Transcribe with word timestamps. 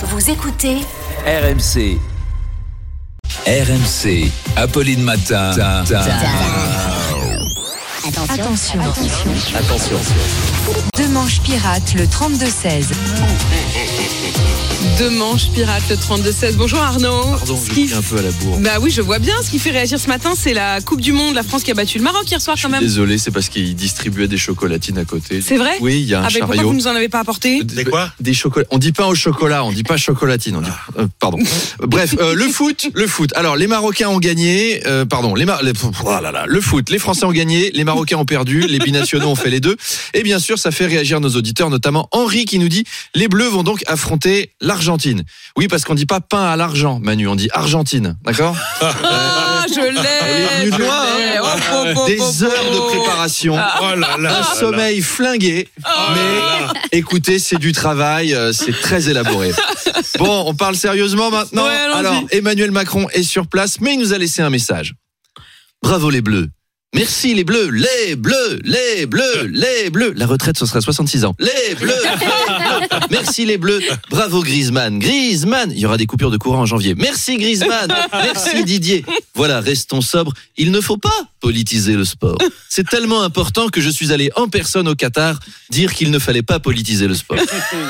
Vous 0.00 0.30
écoutez 0.30 0.76
RMC. 1.26 1.98
RMC. 3.48 4.30
Apolline 4.56 5.02
Matin. 5.02 5.50
Attention. 8.30 8.80
Attention. 9.56 9.98
Deux 10.96 11.08
manches 11.08 11.40
pirates, 11.40 11.94
le 11.94 12.04
32-16. 12.04 12.92
Deux 14.98 15.10
manches 15.10 15.50
pirates, 15.54 15.82
le 15.90 15.94
32-16. 15.96 16.54
Bonjour 16.56 16.80
Arnaud. 16.80 17.22
Pardon, 17.36 17.56
Ce 17.56 17.68
je 17.68 17.72
qui- 17.74 17.86
suis 17.86 17.94
un 17.96 18.02
peu 18.02 18.16
à 18.18 18.22
la 18.22 18.30
bourre. 18.32 18.58
Bah 18.58 18.78
oui, 18.80 18.90
je 18.90 19.00
vois 19.00 19.20
bien. 19.20 19.34
Ce 19.44 19.50
qui 19.50 19.60
fait 19.60 19.70
réagir 19.70 20.00
ce 20.00 20.08
matin, 20.08 20.32
c'est 20.36 20.54
la 20.54 20.80
Coupe 20.80 21.00
du 21.00 21.12
Monde, 21.12 21.36
la 21.36 21.44
France 21.44 21.62
qui 21.62 21.70
a 21.70 21.74
battu 21.74 21.98
le 21.98 22.04
Maroc 22.04 22.28
hier 22.28 22.40
soir 22.40 22.56
quand 22.60 22.68
même. 22.68 22.80
Désolé, 22.82 23.16
c'est 23.16 23.30
parce 23.30 23.48
qu'il 23.48 23.76
distribuait 23.76 24.26
des 24.26 24.36
chocolatines 24.38 24.98
à 24.98 25.04
côté. 25.04 25.40
C'est 25.40 25.56
vrai 25.56 25.70
Oui, 25.80 26.00
il 26.00 26.06
y 26.08 26.14
a 26.14 26.20
un 26.20 26.24
Ah 26.24 26.28
ben 26.32 26.38
pourquoi 26.40 26.56
chariot. 26.56 26.70
vous 26.70 26.74
nous 26.74 26.86
en 26.88 26.96
avez 26.96 27.08
pas 27.08 27.20
apporté 27.20 27.62
Des 27.62 27.84
quoi 27.84 28.10
Des 28.18 28.34
chocolats. 28.34 28.66
On 28.72 28.78
dit 28.78 28.90
pain 28.90 29.06
au 29.06 29.14
chocolat, 29.14 29.62
on 29.64 29.70
dit 29.70 29.84
pas 29.84 29.96
chocolatine. 29.96 30.56
On 30.56 30.62
dit... 30.62 30.70
euh, 30.98 31.06
pardon. 31.20 31.38
Bref, 31.80 32.16
euh, 32.18 32.34
le 32.34 32.48
foot, 32.48 32.88
le 32.92 33.06
foot. 33.06 33.30
Alors, 33.36 33.54
les 33.54 33.68
Marocains 33.68 34.08
ont 34.08 34.18
gagné. 34.18 34.82
euh, 34.88 35.04
pardon, 35.04 35.36
les, 35.36 35.44
Mar- 35.44 35.62
les- 35.62 35.72
oh 36.04 36.10
là 36.20 36.32
là, 36.32 36.44
le 36.48 36.60
foot. 36.60 36.90
Les 36.90 36.98
Français 36.98 37.24
ont 37.24 37.30
gagné, 37.32 37.70
les 37.72 37.84
Marocains 37.84 38.16
ont 38.16 38.24
perdu, 38.24 38.62
les 38.66 38.80
binationaux 38.80 39.28
ont 39.28 39.36
fait 39.36 39.50
les 39.50 39.60
deux. 39.60 39.76
Et 40.14 40.24
bien 40.24 40.40
sûr, 40.40 40.58
ça 40.58 40.72
fait 40.72 40.86
réagir 40.86 41.20
nos 41.20 41.30
auditeurs, 41.36 41.70
notamment 41.70 42.08
Henri 42.10 42.46
qui 42.46 42.58
nous 42.58 42.68
dit 42.68 42.82
les 43.14 43.28
Bleus 43.28 43.48
vont 43.48 43.62
donc 43.62 43.84
affronter 43.86 44.50
l'Argentine. 44.60 44.87
Oui, 45.56 45.68
parce 45.68 45.84
qu'on 45.84 45.94
dit 45.94 46.06
pas 46.06 46.20
pain 46.20 46.44
à 46.44 46.56
l'argent, 46.56 47.00
Manu, 47.02 47.28
on 47.28 47.36
dit 47.36 47.48
Argentine, 47.52 48.16
d'accord 48.24 48.56
Ah, 48.80 49.64
je 49.68 49.80
l'ai. 49.80 50.70
Oh, 50.70 51.46
oh, 51.72 51.84
oh, 51.96 52.06
Des 52.06 52.18
oh, 52.20 52.44
heures 52.44 52.72
de 52.72 52.78
oh. 52.78 52.86
préparation. 52.88 53.54
Oh 53.54 53.94
là 53.96 54.16
là. 54.18 54.40
un 54.40 54.54
sommeil 54.54 55.02
flingué, 55.02 55.68
mais 56.14 56.98
écoutez, 56.98 57.38
c'est 57.38 57.58
du 57.58 57.72
travail, 57.72 58.34
euh, 58.34 58.52
c'est 58.52 58.78
très 58.78 59.08
élaboré. 59.08 59.52
Bon, 60.18 60.44
on 60.46 60.54
parle 60.54 60.76
sérieusement 60.76 61.30
maintenant. 61.30 61.64
Ouais. 61.66 61.74
Alors, 61.94 62.22
Emmanuel 62.30 62.70
Macron 62.70 63.08
est 63.10 63.22
sur 63.22 63.46
place, 63.46 63.80
mais 63.80 63.94
il 63.94 64.00
nous 64.00 64.12
a 64.12 64.18
laissé 64.18 64.42
un 64.42 64.50
message. 64.50 64.94
Bravo 65.82 66.10
les 66.10 66.22
Bleus. 66.22 66.48
Merci 66.94 67.34
les 67.34 67.44
Bleus, 67.44 67.68
les 67.68 68.16
Bleus, 68.16 68.60
les 68.64 69.04
Bleus, 69.04 69.46
les 69.52 69.90
Bleus. 69.90 70.14
La 70.16 70.26
retraite, 70.26 70.58
ce 70.58 70.64
sera 70.64 70.80
66 70.80 71.26
ans. 71.26 71.34
Les 71.38 71.74
Bleus, 71.74 71.92
les 72.02 72.16
Bleus. 72.16 73.06
Merci 73.10 73.44
les 73.44 73.58
Bleus. 73.58 73.82
Bravo 74.08 74.42
Griezmann. 74.42 74.98
Griezmann. 74.98 75.70
Il 75.70 75.78
y 75.78 75.84
aura 75.84 75.98
des 75.98 76.06
coupures 76.06 76.30
de 76.30 76.38
courant 76.38 76.60
en 76.60 76.66
janvier. 76.66 76.94
Merci 76.96 77.36
Griezmann. 77.36 77.94
Merci 78.12 78.64
Didier. 78.64 79.04
Voilà, 79.34 79.60
restons 79.60 80.00
sobres. 80.00 80.32
Il 80.56 80.70
ne 80.70 80.80
faut 80.80 80.96
pas 80.96 81.12
politiser 81.40 81.92
le 81.92 82.06
sport. 82.06 82.38
C'est 82.70 82.88
tellement 82.88 83.22
important 83.22 83.68
que 83.68 83.82
je 83.82 83.90
suis 83.90 84.10
allé 84.10 84.30
en 84.34 84.48
personne 84.48 84.88
au 84.88 84.94
Qatar 84.94 85.38
dire 85.70 85.92
qu'il 85.92 86.10
ne 86.10 86.18
fallait 86.18 86.42
pas 86.42 86.58
politiser 86.58 87.06
le 87.06 87.14
sport. 87.14 87.38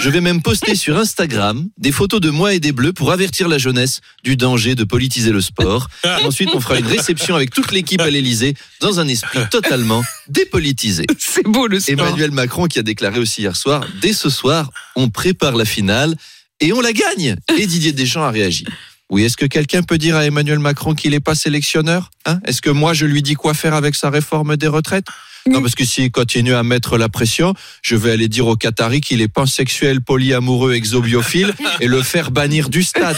Je 0.00 0.08
vais 0.08 0.22
même 0.22 0.40
poster 0.40 0.74
sur 0.74 0.96
Instagram 0.96 1.68
des 1.76 1.92
photos 1.92 2.20
de 2.20 2.30
moi 2.30 2.54
et 2.54 2.60
des 2.60 2.72
Bleus 2.72 2.94
pour 2.94 3.12
avertir 3.12 3.46
la 3.48 3.58
jeunesse 3.58 4.00
du 4.24 4.36
danger 4.36 4.74
de 4.74 4.84
politiser 4.84 5.32
le 5.32 5.42
sport. 5.42 5.88
Ensuite, 6.24 6.48
on 6.54 6.60
fera 6.60 6.78
une 6.78 6.86
réception 6.86 7.36
avec 7.36 7.50
toute 7.50 7.72
l'équipe 7.72 8.00
à 8.00 8.08
l'Elysée 8.08 8.54
dans 8.86 9.00
un 9.00 9.08
esprit 9.08 9.40
totalement 9.50 10.04
dépolitisé. 10.28 11.06
C'est 11.18 11.44
beau 11.44 11.66
le 11.66 11.80
sport. 11.80 12.06
Emmanuel 12.06 12.30
Macron 12.30 12.66
qui 12.66 12.78
a 12.78 12.82
déclaré 12.82 13.18
aussi 13.18 13.40
hier 13.42 13.56
soir, 13.56 13.84
dès 14.00 14.12
ce 14.12 14.30
soir, 14.30 14.70
on 14.94 15.10
prépare 15.10 15.56
la 15.56 15.64
finale 15.64 16.14
et 16.60 16.72
on 16.72 16.80
la 16.80 16.92
gagne. 16.92 17.36
Et 17.58 17.66
Didier 17.66 17.92
Deschamps 17.92 18.22
a 18.22 18.30
réagi. 18.30 18.64
Oui, 19.10 19.24
est-ce 19.24 19.36
que 19.36 19.46
quelqu'un 19.46 19.82
peut 19.82 19.98
dire 19.98 20.16
à 20.16 20.24
Emmanuel 20.24 20.60
Macron 20.60 20.94
qu'il 20.94 21.12
n'est 21.12 21.20
pas 21.20 21.34
sélectionneur 21.34 22.10
hein? 22.26 22.40
Est-ce 22.44 22.62
que 22.62 22.70
moi, 22.70 22.92
je 22.92 23.06
lui 23.06 23.22
dis 23.22 23.34
quoi 23.34 23.54
faire 23.54 23.74
avec 23.74 23.94
sa 23.94 24.08
réforme 24.10 24.56
des 24.56 24.68
retraites? 24.68 25.06
Non, 25.48 25.62
parce 25.62 25.76
que 25.76 25.84
s'il 25.84 26.10
continue 26.10 26.54
à 26.54 26.64
mettre 26.64 26.98
la 26.98 27.08
pression, 27.08 27.54
je 27.82 27.94
vais 27.94 28.10
aller 28.10 28.28
dire 28.28 28.48
au 28.48 28.56
Qatari 28.56 29.00
qu'il 29.00 29.20
est 29.20 29.28
pansexuel, 29.28 30.00
polyamoureux, 30.00 30.74
exobiophile 30.74 31.54
et 31.80 31.86
le 31.86 32.02
faire 32.02 32.32
bannir 32.32 32.68
du 32.68 32.82
stade. 32.82 33.16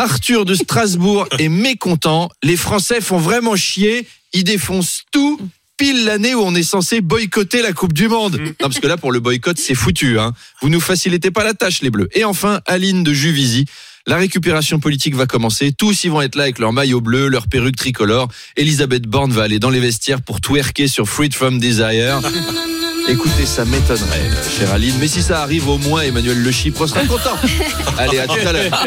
Arthur 0.00 0.46
de 0.46 0.54
Strasbourg 0.54 1.28
est 1.38 1.50
mécontent. 1.50 2.30
Les 2.42 2.56
Français 2.56 3.02
font 3.02 3.18
vraiment 3.18 3.54
chier. 3.54 4.08
Ils 4.32 4.44
défoncent 4.44 5.02
tout 5.12 5.38
pile 5.76 6.06
l'année 6.06 6.34
où 6.34 6.40
on 6.40 6.54
est 6.54 6.62
censé 6.62 7.02
boycotter 7.02 7.60
la 7.60 7.74
Coupe 7.74 7.92
du 7.92 8.08
Monde. 8.08 8.40
Non, 8.40 8.52
parce 8.60 8.80
que 8.80 8.86
là, 8.86 8.96
pour 8.96 9.12
le 9.12 9.20
boycott, 9.20 9.58
c'est 9.58 9.74
foutu. 9.74 10.18
Hein. 10.18 10.32
Vous 10.62 10.70
nous 10.70 10.80
facilitez 10.80 11.30
pas 11.30 11.44
la 11.44 11.52
tâche, 11.52 11.82
les 11.82 11.90
Bleus. 11.90 12.08
Et 12.14 12.24
enfin, 12.24 12.62
Aline 12.64 13.04
de 13.04 13.12
Juvisy. 13.12 13.66
La 14.06 14.16
récupération 14.16 14.80
politique 14.80 15.14
va 15.14 15.26
commencer. 15.26 15.70
Tous 15.72 16.04
ils 16.04 16.10
vont 16.10 16.22
être 16.22 16.34
là 16.34 16.44
avec 16.44 16.58
leur 16.58 16.72
maillot 16.72 17.02
bleu, 17.02 17.28
leur 17.28 17.46
perruque 17.46 17.76
tricolore. 17.76 18.28
Elisabeth 18.56 19.02
Borne 19.02 19.32
va 19.32 19.42
aller 19.42 19.58
dans 19.58 19.68
les 19.68 19.80
vestiaires 19.80 20.22
pour 20.22 20.40
twerker 20.40 20.88
sur 20.88 21.06
Freed 21.06 21.34
from 21.34 21.58
Desire. 21.58 22.22
Écoutez, 23.08 23.44
ça 23.44 23.64
m'étonnerait, 23.64 24.30
chère 24.56 24.72
Aline. 24.72 24.94
Mais 25.00 25.08
si 25.08 25.20
ça 25.20 25.42
arrive, 25.42 25.68
au 25.68 25.78
moins 25.78 26.02
Emmanuel 26.02 26.40
Le 26.40 26.52
Chypre 26.52 26.86
sera 26.86 27.04
content. 27.04 27.36
Allez, 27.98 28.18
à 28.18 28.26
tout 28.26 28.34
à 28.46 28.52
l'heure. 28.52 28.84